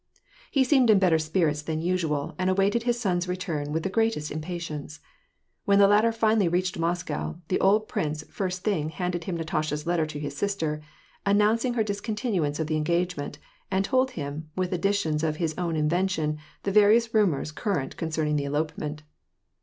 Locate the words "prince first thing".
7.87-8.89